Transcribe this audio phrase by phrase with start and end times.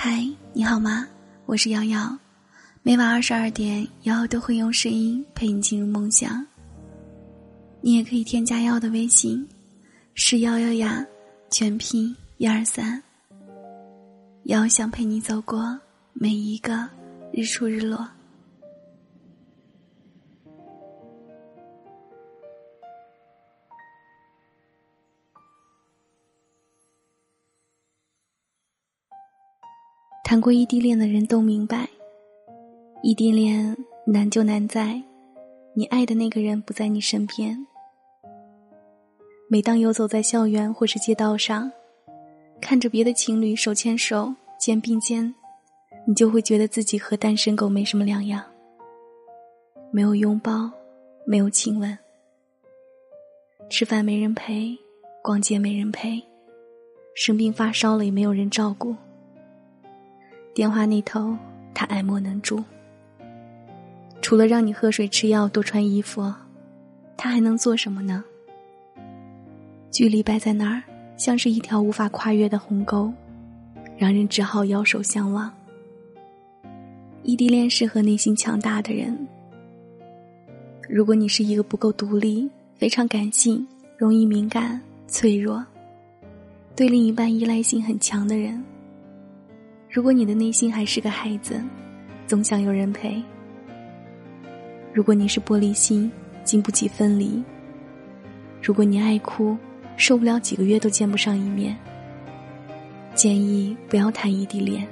[0.00, 1.08] 嗨，你好吗？
[1.44, 2.16] 我是瑶瑶，
[2.84, 6.46] 每晚二十二点，瑶瑶都会用声音陪你进入梦乡。
[7.80, 9.44] 你也可以添加瑶瑶的微信，
[10.14, 11.04] 是瑶瑶呀，
[11.50, 13.02] 全拼一二三。
[14.44, 15.76] 瑶瑶想陪你走过
[16.12, 16.88] 每一个
[17.32, 18.08] 日出日落。
[30.38, 31.88] 谈过异地恋的人都明白，
[33.02, 35.02] 异地恋难就难在，
[35.74, 37.66] 你爱的那个人不在你身边。
[39.48, 41.72] 每当游走在校园或是街道上，
[42.60, 45.34] 看着别的情侣手牵手、肩并肩，
[46.06, 48.44] 你就会觉得自己和单身狗没什么两样。
[49.90, 50.70] 没有拥抱，
[51.26, 51.98] 没有亲吻，
[53.68, 54.78] 吃饭没人陪，
[55.20, 56.22] 逛街没人陪，
[57.16, 58.94] 生病发烧了也没有人照顾。
[60.58, 61.36] 电话那头，
[61.72, 62.64] 他爱莫能助。
[64.20, 66.34] 除了让你喝水、吃药、多穿衣服，
[67.16, 68.24] 他还能做什么呢？
[69.92, 70.82] 距离摆在那儿，
[71.16, 73.12] 像是一条无法跨越的鸿沟，
[73.96, 75.48] 让人只好摇手相望。
[77.22, 79.16] 异地恋适合内心强大的人。
[80.88, 83.64] 如果你是一个不够独立、非常感性、
[83.96, 85.64] 容易敏感、脆弱，
[86.74, 88.60] 对另一半依赖性很强的人。
[89.90, 91.58] 如果你的内心还是个孩子，
[92.26, 93.22] 总想有人陪；
[94.92, 96.10] 如果你是玻璃心，
[96.44, 97.42] 经不起分离；
[98.62, 99.56] 如果你爱哭，
[99.96, 101.74] 受不了几个月都见不上一面，
[103.14, 104.86] 建议不要谈异地恋，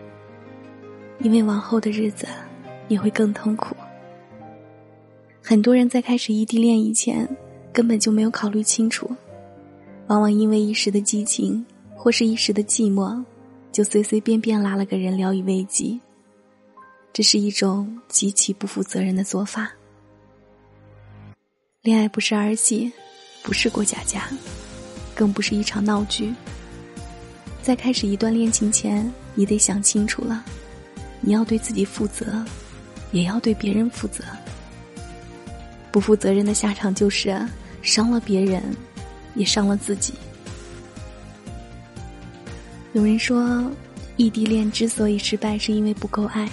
[1.20, 2.26] 因为往后的日子
[2.88, 3.76] 你会更痛苦。
[5.42, 7.28] 很多人在开始异地恋以前，
[7.70, 9.10] 根本就没有考虑清楚，
[10.06, 13.22] 往往因为一时的激情或是一时的寂寞。
[13.76, 16.00] 就随随便便拉了个人聊以慰藉，
[17.12, 19.70] 这是一种极其不负责任的做法。
[21.82, 22.90] 恋爱不是儿戏，
[23.42, 24.30] 不是过家家，
[25.14, 26.34] 更不是一场闹剧。
[27.60, 30.42] 在开始一段恋情前，你得想清楚了，
[31.20, 32.42] 你要对自己负责，
[33.12, 34.24] 也要对别人负责。
[35.92, 37.46] 不负责任的下场就是
[37.82, 38.62] 伤了别人，
[39.34, 40.14] 也伤了自己。
[42.96, 43.70] 有人说，
[44.16, 46.48] 异地恋之所以失败，是因为不够爱。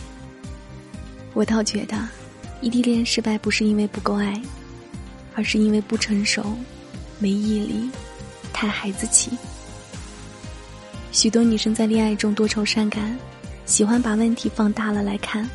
[1.33, 1.97] 我倒觉得，
[2.59, 4.41] 异地恋失败不是因为不够爱，
[5.35, 6.43] 而是因为不成熟、
[7.17, 7.89] 没毅力、
[8.51, 9.31] 太孩子气。
[11.13, 13.17] 许多女生在恋爱中多愁善感，
[13.65, 15.49] 喜欢把问题放大了来看。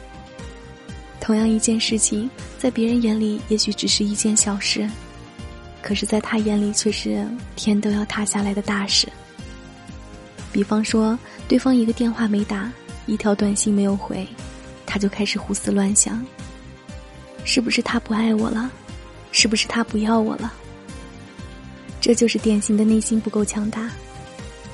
[1.20, 4.88] 同样一件事情，在别人眼里也许只是一件小事，
[5.82, 9.06] 可是在他眼里却是天都要塌下来的大事。
[10.58, 12.68] 比方说，对方一个电话没打，
[13.06, 14.26] 一条短信没有回，
[14.84, 16.20] 他就开始胡思乱想：
[17.44, 18.68] 是不是他不爱我了？
[19.30, 20.52] 是不是他不要我了？
[22.00, 23.88] 这就是典型的内心不够强大，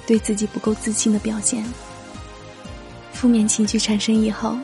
[0.06, 1.62] 对自己不够自信的表现。
[3.12, 4.56] 负面情绪产生以后，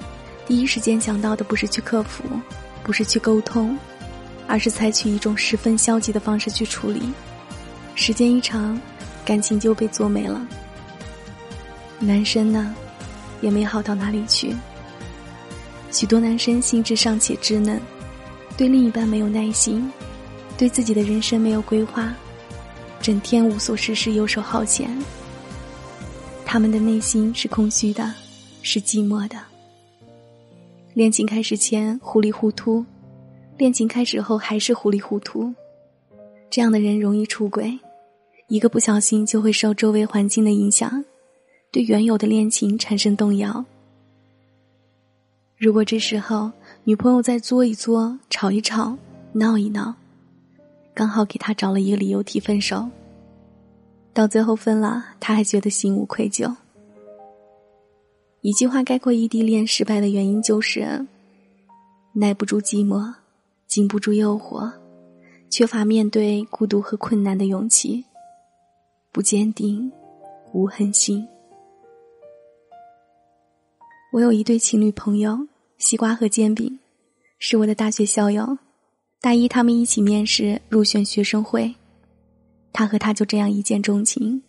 [0.46, 2.24] 第一时间想到的不是去克服，
[2.82, 3.76] 不是去沟通，
[4.48, 7.02] 而是采取一种十分消极的方式去处理。
[7.94, 8.80] 时间一长，
[9.22, 10.40] 感情就被做没了。
[12.02, 12.74] 男生呢，
[13.42, 14.56] 也没好到哪里去。
[15.92, 17.78] 许多男生心智尚且稚嫩，
[18.56, 19.90] 对另一半没有耐心，
[20.56, 22.14] 对自己的人生没有规划，
[23.02, 24.90] 整天无所事事、游手好闲。
[26.46, 28.14] 他们的内心是空虚的，
[28.62, 29.36] 是寂寞的。
[30.94, 32.84] 恋情开始前糊里糊涂，
[33.58, 35.52] 恋情开始后还是糊里糊涂。
[36.48, 37.78] 这样的人容易出轨，
[38.48, 41.04] 一个不小心就会受周围环境的影响。
[41.72, 43.64] 对原有的恋情产生动摇。
[45.56, 46.50] 如果这时候
[46.84, 48.96] 女朋友再作一作、吵一吵、
[49.32, 49.94] 闹一闹，
[50.94, 52.88] 刚好给他找了一个理由提分手，
[54.12, 56.54] 到最后分了，他还觉得心无愧疚。
[58.40, 61.06] 一句话概括异地恋失败的原因就是：
[62.14, 63.14] 耐不住寂寞，
[63.66, 64.72] 经不住诱惑，
[65.50, 68.04] 缺乏面对孤独和困难的勇气，
[69.12, 69.92] 不坚定，
[70.52, 71.28] 无恒心。
[74.12, 75.38] 我有一对情侣朋友，
[75.78, 76.80] 西瓜和煎饼，
[77.38, 78.58] 是我的大学校友。
[79.20, 81.72] 大一他们一起面试入选学生会，
[82.72, 84.42] 他和他就这样一见钟情，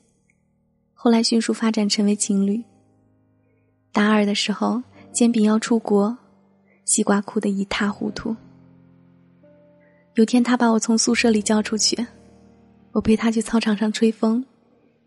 [0.96, 2.64] 后来迅速发展成为情侣。
[3.92, 4.82] 大二的时候，
[5.12, 6.18] 煎饼要出国，
[6.86, 8.36] 西瓜哭得一塌糊涂。
[10.16, 12.04] 有天他把我从宿舍里叫出去，
[12.94, 14.44] 我陪他去操场上吹风，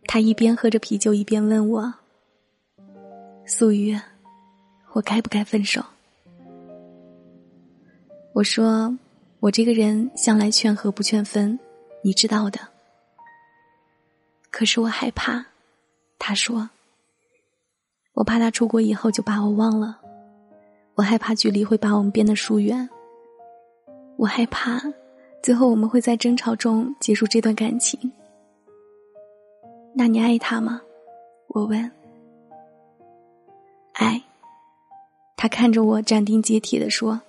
[0.05, 1.93] 他一边喝着啤酒一边问我。
[3.47, 3.99] 素玉，
[4.95, 5.85] 我该不该分手？
[8.33, 8.97] 我说，
[9.41, 11.59] 我这个人向来劝和不劝分，
[12.01, 12.61] 你知道的。
[14.51, 15.45] 可是我害怕，
[16.17, 16.71] 他说，
[18.13, 20.01] 我怕他出国以后就把我忘了，
[20.95, 22.89] 我害怕距离会把我们变得疏远，
[24.17, 24.81] 我害怕
[25.43, 28.13] 最后我们会在争吵中结束这段感情。
[29.93, 30.81] 那你爱他吗？
[31.49, 31.91] 我问。
[33.95, 34.23] 爱。
[35.37, 37.21] 他看着我，斩钉截铁的说：“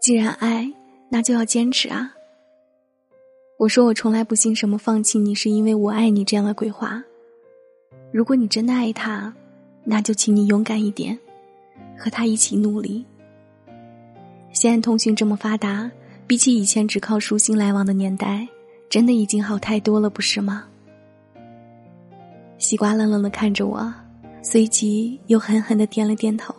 [0.00, 0.70] 既然爱，
[1.08, 2.12] 那就要坚持啊。”
[3.56, 7.02] 我说：“我从来不信什么放弃你是因为我爱你这样的鬼话。
[8.12, 9.32] 如果你真的爱他，
[9.84, 11.18] 那就请你勇敢一点，
[11.96, 13.04] 和他一起努力。
[14.52, 15.90] 现在通讯这么发达，
[16.26, 18.46] 比起以前只靠书信来往的年代，
[18.90, 20.64] 真的已经好太多了，不是吗？”
[22.58, 23.94] 西瓜愣愣的看着我。
[24.44, 26.54] 随即又狠狠的点了点头。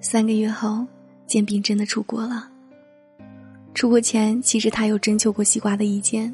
[0.00, 0.86] 三个月后，
[1.26, 2.46] 建斌真的出国了。
[3.72, 6.32] 出国前，其实他有征求过西瓜的意见。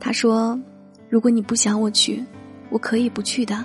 [0.00, 0.60] 他说
[1.08, 2.24] ：“如果你不想我去，
[2.68, 3.64] 我可以不去的。”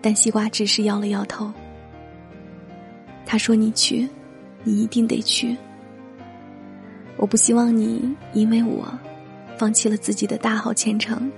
[0.00, 1.52] 但西瓜只是摇了摇头。
[3.26, 4.08] 他说：“你去，
[4.64, 5.54] 你一定得去。
[7.18, 8.88] 我不希望你因为我。”
[9.62, 11.30] 放弃了自己的大好前程，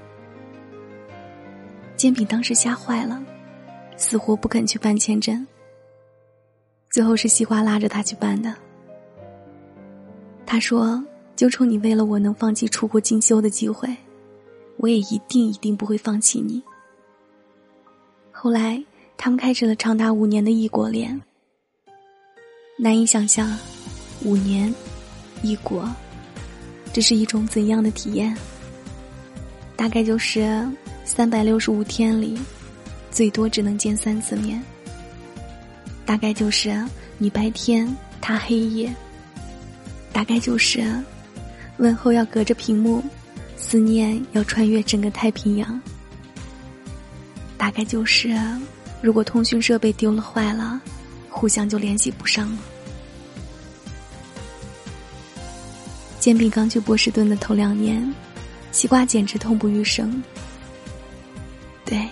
[1.94, 3.22] 煎饼当时吓坏了，
[3.98, 5.46] 死活不肯去办签证。
[6.88, 8.56] 最后是西瓜拉着他去办的。
[10.46, 11.04] 他说
[11.36, 13.94] ：“就冲你为了我能放弃出国进修的机会，
[14.78, 16.62] 我也一定一定不会放弃你。”
[18.32, 18.82] 后来
[19.18, 21.20] 他们开始了长达五年的异国恋。
[22.78, 23.54] 难以想象，
[24.24, 24.74] 五年，
[25.42, 25.86] 异国。
[26.94, 28.32] 这是一种怎样的体验？
[29.74, 30.64] 大概就是
[31.04, 32.38] 三百六十五天里，
[33.10, 34.62] 最多只能见三次面。
[36.06, 36.72] 大概就是
[37.18, 38.94] 你白天，他黑夜。
[40.12, 40.84] 大概就是
[41.78, 43.02] 问候要隔着屏幕，
[43.56, 45.82] 思念要穿越整个太平洋。
[47.58, 48.32] 大概就是
[49.02, 50.80] 如果通讯设备丢了坏了，
[51.28, 52.58] 互相就联系不上了。
[56.24, 58.02] 煎饼刚去波士顿的头两年，
[58.72, 60.24] 西瓜简直痛不欲生。
[61.84, 62.08] 对，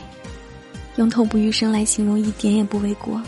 [0.97, 3.23] 用痛不欲生来形容一点也不为过。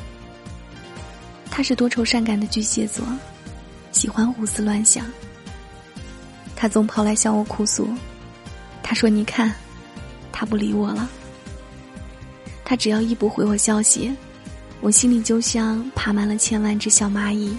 [1.50, 3.02] 他是多愁善感的巨蟹座，
[3.92, 5.06] 喜欢胡思乱想。
[6.54, 7.88] 他总跑来向我哭诉，
[8.82, 9.54] 他说：“你看，
[10.30, 11.08] 他不理我了。
[12.62, 14.14] 他只要一不回我消息，
[14.82, 17.56] 我心里就像爬满了千万只小蚂蚁。”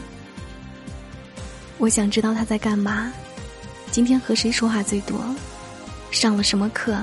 [1.86, 3.14] 我想知道他在干嘛，
[3.92, 5.24] 今天和谁说话最多，
[6.10, 6.98] 上了什么课，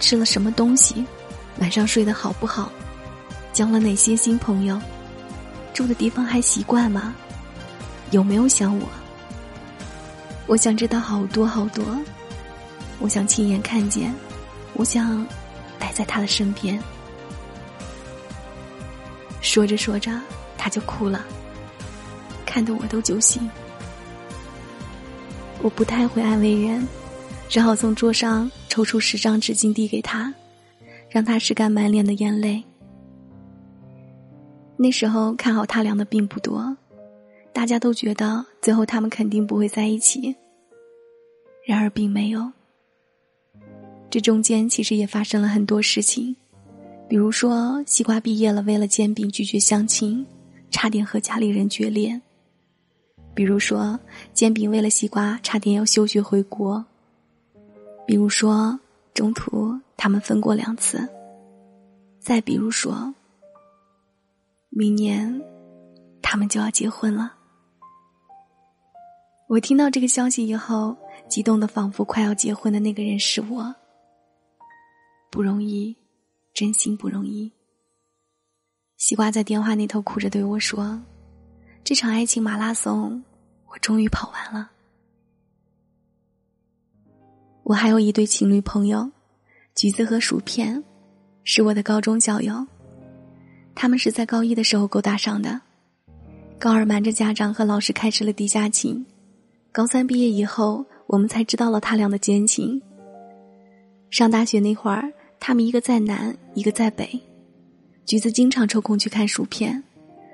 [0.00, 1.02] 吃了什么东西，
[1.60, 2.70] 晚上睡得好不好，
[3.54, 4.78] 交了哪些新朋友，
[5.72, 7.14] 住的地方还习惯吗？
[8.10, 8.86] 有没有想我？
[10.46, 11.82] 我想知道好多好多，
[12.98, 14.14] 我想亲眼看见，
[14.74, 15.26] 我想
[15.78, 16.78] 待在他的身边。
[19.40, 20.12] 说着说着，
[20.58, 21.24] 他就哭了，
[22.44, 23.50] 看得我都揪心。
[25.62, 26.86] 我不太会安慰人，
[27.48, 30.32] 只好从桌上抽出十张纸巾递给他，
[31.10, 32.62] 让他拭干满脸的眼泪。
[34.76, 36.76] 那时候看好他俩的并不多，
[37.52, 40.34] 大家都觉得最后他们肯定不会在一起。
[41.66, 42.50] 然而并没有。
[44.08, 46.34] 这中间其实也发生了很多事情，
[47.08, 50.24] 比如说西瓜毕业了，为了煎饼拒绝相亲，
[50.70, 52.18] 差点和家里人决裂。
[53.38, 53.96] 比如说，
[54.34, 56.84] 煎饼为了西瓜差点要休学回国。
[58.04, 58.76] 比如说，
[59.14, 61.08] 中途他们分过两次。
[62.18, 63.14] 再比如说，
[64.70, 65.40] 明年
[66.20, 67.32] 他们就要结婚了。
[69.46, 70.96] 我听到这个消息以后，
[71.28, 73.72] 激动的仿佛快要结婚的那个人是我。
[75.30, 75.96] 不容易，
[76.52, 77.52] 真心不容易。
[78.96, 81.00] 西瓜在电话那头哭着对我说
[81.84, 83.22] ：“这场爱情马拉松。”
[83.80, 84.70] 终于跑完了。
[87.64, 89.10] 我还有一对情侣朋友，
[89.74, 90.82] 橘子和薯片，
[91.44, 92.66] 是我的高中校友。
[93.74, 95.60] 他们是在高一的时候勾搭上的，
[96.58, 99.04] 高二瞒着家长和老师开始了地下情，
[99.70, 102.80] 高三毕业以后，我们才知道了他俩的奸情。
[104.10, 107.20] 上大学那会儿，他们一个在南，一个在北，
[108.06, 109.84] 橘子经常抽空去看薯片，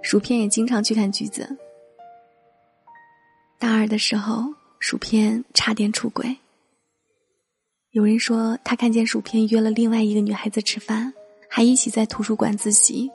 [0.03, 1.59] 薯片也经常去看橘子。
[3.65, 6.37] 大二的时候，薯片差点出轨。
[7.93, 11.11] 有人说他看见薯片约了另外一个女孩子吃饭，
[11.49, 13.11] 还一起在图书馆自习。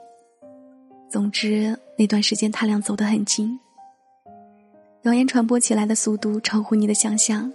[1.08, 3.60] 总之那段时间他俩走得很近。
[5.02, 7.52] 谣言传播起来的速度超乎你的想象，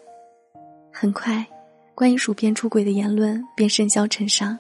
[0.90, 1.46] 很快，
[1.96, 4.58] 关于薯片出轨的言论便甚嚣尘上。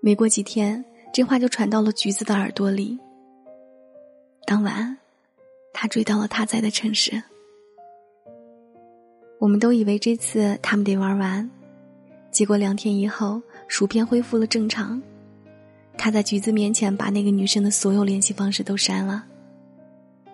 [0.00, 2.98] 没过几天，这话就传到了橘子的耳朵里。
[4.44, 4.98] 当晚，
[5.72, 7.22] 他追到了他在的城市。
[9.38, 11.50] 我们都以为这次他们得玩完，
[12.30, 15.02] 结果两天以后，薯片恢复了正常。
[15.98, 19.24] 他在橘子面前把那个女生的所有联系方式都删了。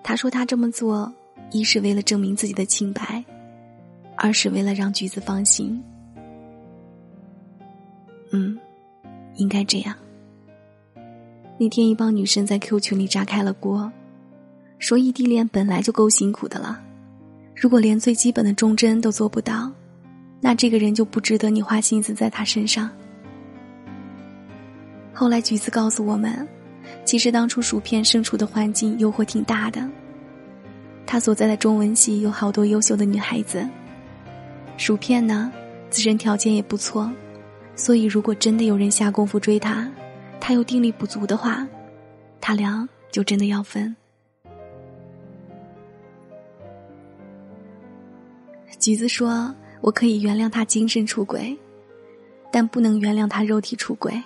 [0.03, 1.13] 他说他这么做。
[1.51, 3.25] 一是为了证明自己的清白，
[4.19, 5.83] 二是为了让橘子放心。
[8.33, 8.59] 嗯，
[9.37, 9.97] 应该这样。
[11.59, 13.91] 那天一帮女生在 Q 群里炸开了锅，
[14.79, 16.81] 说异地恋本来就够辛苦的了，
[17.55, 19.71] 如果连最基本的忠贞都做不到，
[20.41, 22.89] 那这个人就不值得你花心思在他身上。
[25.13, 26.47] 后来橘子告诉我们，
[27.05, 29.87] 其实当初薯片身处的环境诱惑挺大的。
[31.05, 33.69] 他所在的中文系有好多优秀的女孩子，
[34.77, 35.51] 薯片呢，
[35.91, 37.11] 自身条件也不错，
[37.75, 39.91] 所以如果真的有人下功夫追他，
[40.39, 41.67] 他又定力不足的话，
[42.41, 43.97] 他俩就真的要分。
[48.89, 49.55] 橘子说
[49.85, 51.55] ：“我可以原谅他精神出轨，
[52.51, 54.19] 但不能原谅他肉体出轨。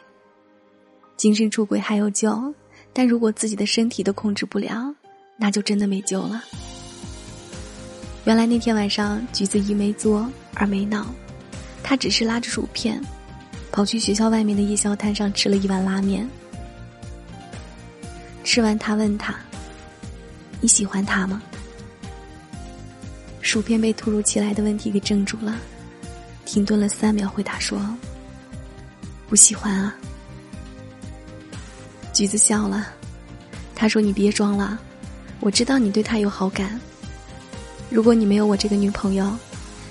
[1.16, 2.54] 精神出轨还有救，
[2.92, 4.94] 但如果自己的身体都控制不了，
[5.36, 6.44] 那就真的没救了。”
[8.22, 11.12] 原来那天晚上，橘子一没作，二没闹，
[11.82, 13.02] 他只是拉着薯片，
[13.72, 16.24] 跑去学校外面的夜宵摊上吃了一碗拉面。
[18.44, 19.34] 吃完，他问他
[20.62, 21.42] ：“你喜欢他吗？”
[23.42, 25.58] 薯片被突如其来的问题给怔住了，
[26.46, 27.78] 停顿了三秒，回答说
[29.28, 29.94] ：“不喜欢啊。”
[32.14, 32.86] 橘子笑了，
[33.74, 34.78] 他说：“你别装了，
[35.40, 36.80] 我知道你对他有好感。”
[37.90, 39.30] 如果你没有我这个女朋友，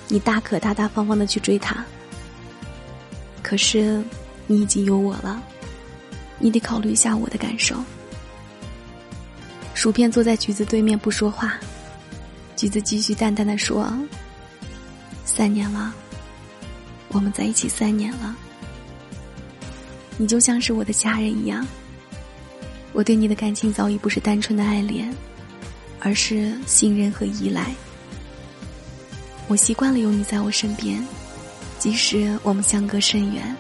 [0.08, 1.86] 你大可大大方方的去追她。
[3.44, 4.04] 可是，
[4.48, 5.40] 你已经有我了，
[6.40, 7.76] 你得考虑一下我的感受。
[9.74, 11.60] 薯片坐在橘子对面不说话，
[12.62, 13.92] 橘子继续淡淡的说
[15.26, 15.92] ：“三年了，
[17.08, 18.36] 我们在一起三年了，
[20.16, 21.66] 你就像是我的家人一样。
[22.94, 25.12] 我对你的感情早已不是单纯的爱恋，
[26.02, 27.66] 而是信任和依赖。”
[29.50, 31.04] 我习惯了有你在我身边，
[31.80, 33.56] 即使我们相隔甚远，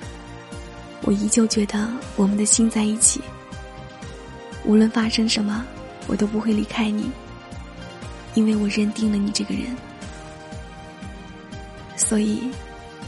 [1.01, 3.19] 我依旧觉得我们的心在一起。
[4.63, 5.65] 无论发生什么，
[6.05, 7.09] 我都不会离开你，
[8.33, 9.65] 因为我认定了你这个人。
[11.95, 12.49] 所以，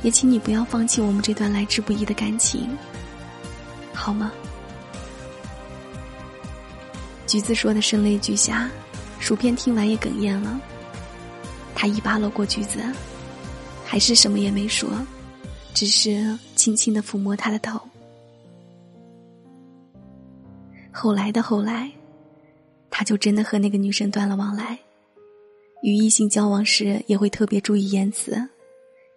[0.01, 2.69] 也请你不要放弃我们这段来之不易的感情，
[3.93, 4.31] 好吗？
[7.25, 8.69] 橘子说的声泪俱下，
[9.19, 10.59] 薯片听完也哽咽了。
[11.73, 12.79] 他一把搂过橘子，
[13.83, 14.87] 还是什么也没说，
[15.73, 17.79] 只是轻轻的抚摸他的头。
[20.91, 21.91] 后来的后来，
[22.91, 24.77] 他就真的和那个女生断了往来，
[25.83, 28.49] 与异性交往时也会特别注意言辞，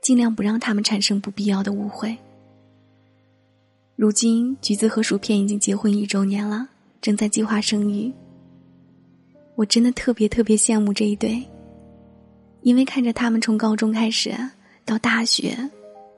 [0.02, 2.18] 尽量不让他们产生不必要的误会。
[3.94, 6.68] 如今，橘子和薯片已经结婚一周年了，
[7.00, 8.12] 正在计划生育。
[9.54, 11.42] 我真的特别特别羡慕这一对。
[12.62, 14.36] 因为看着他们从高中开始
[14.84, 15.56] 到大学，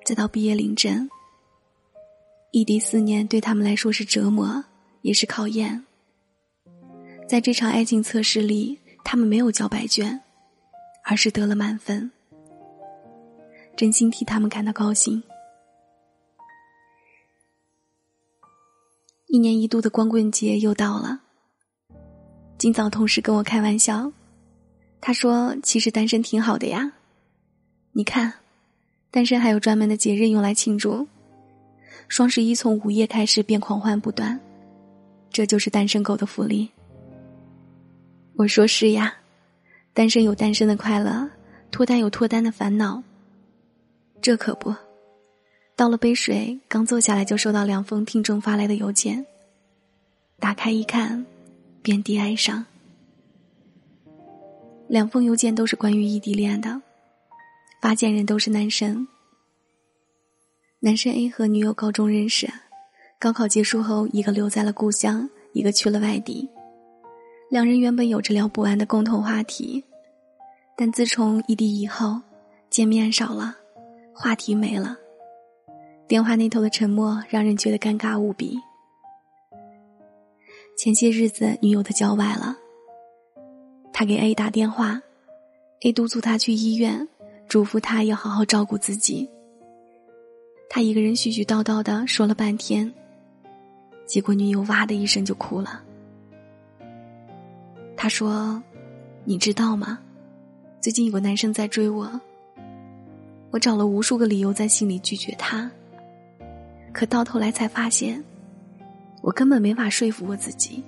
[0.03, 1.07] 再到毕业领证，
[2.53, 4.65] 异地四年对他们来说是折磨，
[5.03, 5.85] 也是考验。
[7.29, 10.19] 在这场爱情测试里，他们没有交白卷，
[11.09, 12.11] 而是得了满分。
[13.75, 15.23] 真心替他们感到高兴。
[19.27, 21.21] 一年一度的光棍节又到了，
[22.59, 24.13] 今早同事跟我开玩笑。
[25.01, 26.93] 他说：“其实单身挺好的呀，
[27.93, 28.35] 你看，
[29.11, 31.07] 单身还有专门的节日用来庆祝。
[32.07, 34.39] 双十一从午夜开始便狂欢不断，
[35.31, 36.69] 这就是单身狗的福利。”
[38.37, 39.15] 我说：“是呀，
[39.99, 41.29] 单身有单身的快乐，
[41.73, 43.03] 脱单有脱单的烦恼。
[44.23, 44.73] 这可不，
[45.75, 49.27] 倒了杯水，刚坐下来就收到两封听众发来的邮件，
[50.39, 51.27] 打开一看，
[51.83, 52.65] 遍地哀伤。”
[54.87, 56.81] 两封邮件都是关于异地恋的，
[57.83, 59.09] 发件人都是男生。
[60.79, 62.49] 男生 A 和女友高中认识，
[63.19, 66.49] 高考结束后，一个留在了故乡，一个去了外地。
[67.51, 69.83] 两人原本有着聊不完的共同话题，
[70.77, 72.21] 但自从异地以后，
[72.69, 73.57] 见面少了，
[74.13, 74.95] 话题没了，
[76.07, 78.59] 电话那头的沉默让人觉得尴尬无比。
[80.77, 82.55] 前些日子，女友的脚崴了，
[83.95, 85.01] 他给 A 打电话
[85.81, 87.09] ，A 督促他去医院，
[87.49, 89.27] 嘱咐他要好好照顾自己。
[90.69, 92.93] 他一个人絮絮叨叨的说了半天，
[94.05, 95.83] 结果女友哇的一声就哭了。
[98.01, 98.63] 他说
[99.27, 99.99] ：“你知道吗？
[100.81, 102.09] 最近有个男生在追我。
[103.51, 105.69] 我找了无数个理由在心里拒绝他，
[106.93, 108.23] 可到头来才发现，
[109.21, 110.81] 我根本没法说服我自己，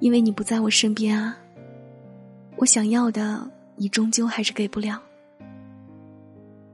[0.00, 1.38] 因为你不在我身边啊。
[2.56, 5.00] 我想要的，你终究还是给不了。”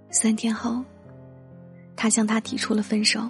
[0.09, 0.83] 三天后。
[1.95, 3.29] 他向他提出了分手。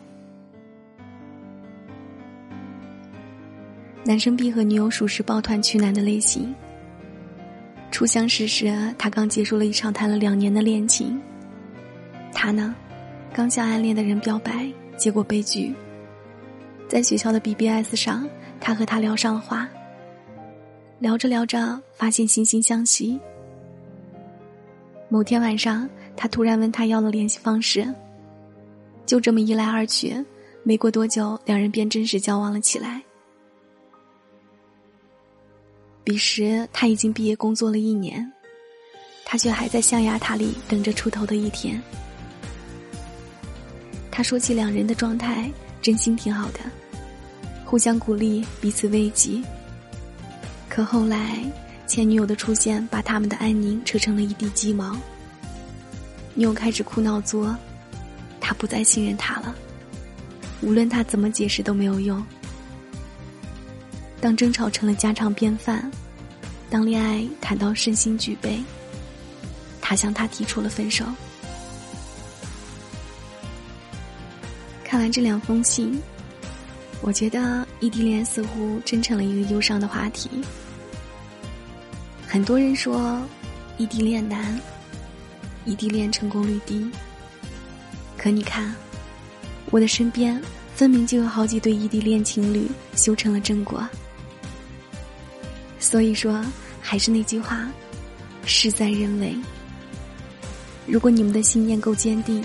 [4.04, 6.52] 男生 B 和女友属实抱团取暖的类型。
[7.90, 11.20] 初相识时，他刚结束了一场谈了两年的恋情。
[12.32, 12.74] 他呢，
[13.32, 15.72] 刚向暗恋的人表白，结果悲剧。
[16.88, 18.28] 在学校的 BBS 上，
[18.60, 19.68] 他和他聊上了话。
[20.98, 23.20] 聊着聊着，发现惺惺相惜。
[25.08, 27.86] 某天晚上，他突然问他要了联系方式。
[29.06, 30.14] 就这么一来二去，
[30.64, 33.02] 没过多久，两人便正式交往了起来。
[36.04, 38.30] 彼时他已经毕业工作了一年，
[39.24, 41.80] 他却还在象牙塔里等着出头的一天。
[44.10, 46.58] 他说起两人的状态，真心挺好的，
[47.64, 49.40] 互相鼓励，彼此慰藉。
[50.68, 51.38] 可后来
[51.86, 54.96] 前女友的出现，把他们的安宁扯成了一地鸡毛。
[56.34, 57.56] 女友开始哭闹作。
[58.44, 59.54] 他不再信任他了，
[60.62, 62.22] 无论他怎么解释都没有用。
[64.22, 65.90] 当争吵成了家常便饭，
[66.70, 68.62] 当恋爱谈到身心俱备，
[69.80, 71.04] 他向他提出了分手。
[74.84, 76.00] 看完这两封信，
[77.00, 80.30] 我觉得异地恋似乎真成了一个忧伤的话题。
[82.28, 83.20] 很多人说
[83.76, 84.56] 异地恋难，
[85.64, 86.88] 异地恋成功率低。
[88.16, 88.72] 可你看，
[89.72, 90.40] 我的身边
[90.76, 93.84] 分明就有好几对异地恋情侣修成了正果。
[95.92, 96.42] 所以说，
[96.80, 97.68] 还是那句话，
[98.46, 99.36] 事在人为。
[100.86, 102.42] 如果你们的信念够坚定，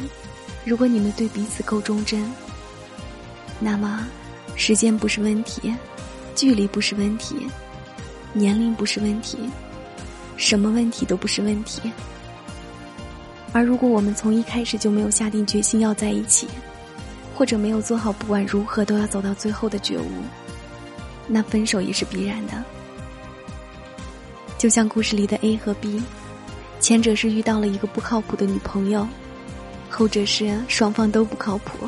[0.65, 2.29] 如果你们对彼此够忠贞，
[3.57, 4.05] 那么
[4.57, 5.73] 时间不是问题，
[6.35, 7.47] 距离不是问题，
[8.33, 9.37] 年龄不是问题，
[10.35, 11.89] 什么问题都不是问题。
[13.53, 16.49] 而如果我们从一开始就没有下定决心要在一起，
[17.33, 20.11] 或者没有做好不管如何都要走到最后的觉悟，
[21.29, 22.61] 那分手也是必然的。
[24.57, 26.01] 就像故事里的 A 和 B，
[26.79, 29.07] 前者是遇到了一个不靠谱的女朋友，
[29.89, 31.87] 后者是双方都不靠谱。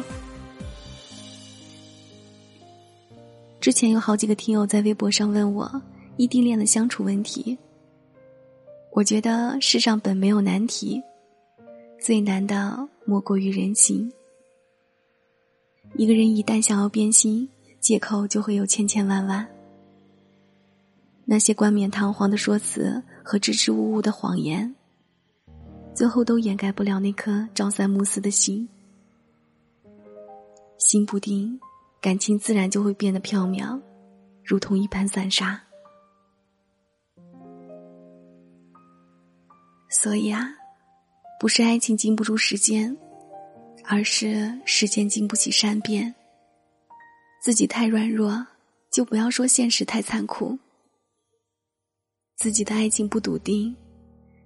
[3.59, 5.81] 之前有好几个听友在微博上问我
[6.15, 7.57] 异地恋的相处问题，
[8.93, 11.01] 我觉得世上本没有难题。
[11.99, 14.09] 最难的莫过于人心。
[15.95, 17.49] 一个人一旦想要变心，
[17.81, 19.45] 借口就会有千千万万。
[21.31, 24.73] 那些冠冕堂皇的说辞和支支吾吾的谎言，
[25.93, 28.67] 最后都掩盖不了那颗朝三暮四的心。
[30.79, 31.59] 心不定，
[32.01, 33.79] 感情自然就会变得飘渺，
[34.43, 35.61] 如同一盘散沙。
[39.87, 40.49] 所以啊。
[41.39, 42.97] 不是爱情经不住时间，
[43.85, 46.13] 而是时间经不起善变。
[47.39, 48.45] 自己太软弱，
[48.91, 50.57] 就不要说现实太残酷；
[52.39, 53.75] 自己的爱情不笃定，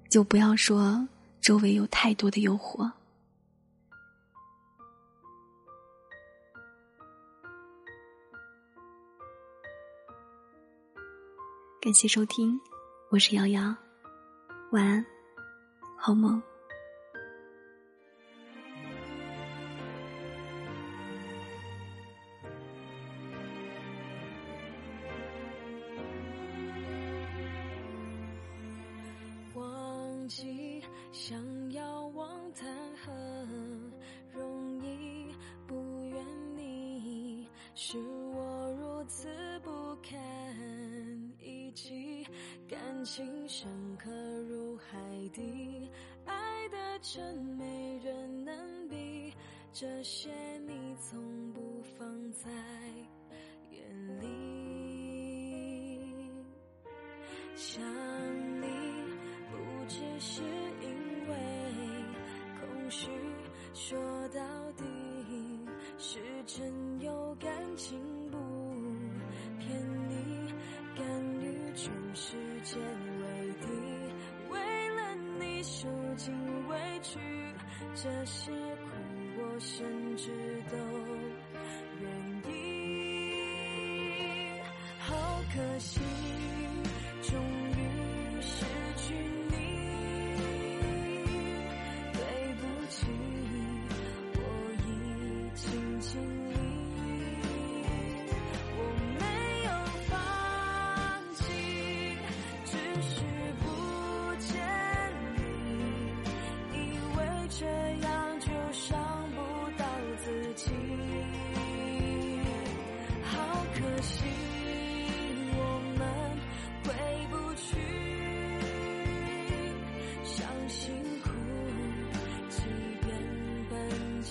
[0.10, 1.08] 就不要说
[1.40, 2.92] 周围有太多的诱惑。
[11.80, 12.60] 感谢收听，
[13.12, 13.76] 我是瑶瑶，
[14.72, 15.06] 晚安，
[15.96, 16.42] 好梦。
[45.34, 45.90] 滴，
[46.26, 49.34] 爱的真没人能比。
[49.74, 50.30] 这些
[50.68, 52.50] 你从不放在
[53.72, 54.30] 眼里。
[57.56, 57.82] 想
[58.62, 58.68] 你
[59.50, 61.36] 不只是因为
[62.60, 63.10] 空虚，
[63.74, 63.98] 说
[64.30, 64.84] 到底
[65.98, 68.38] 是真有感情，不
[69.60, 70.54] 骗你，
[70.96, 71.04] 甘
[71.42, 72.78] 于全世界。
[77.04, 77.20] 去
[77.94, 78.90] 这些苦
[79.38, 79.86] 我甚
[80.16, 80.32] 至
[80.72, 80.78] 都
[82.00, 82.10] 愿
[82.50, 82.54] 意。
[85.00, 86.23] 好可惜。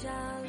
[0.03, 0.42] shall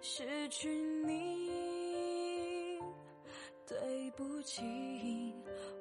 [0.00, 0.68] 失去
[1.04, 1.48] 你
[3.66, 4.62] 对不起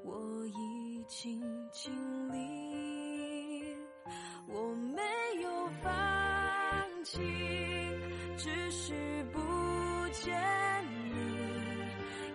[0.03, 1.39] 我已经
[1.71, 1.93] 尽
[2.33, 3.75] 力
[4.47, 5.01] 我没
[5.43, 7.21] 有放弃
[8.37, 9.39] 只是不
[10.11, 10.35] 见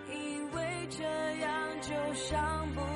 [0.07, 1.03] 你以为这
[1.41, 2.92] 样就伤不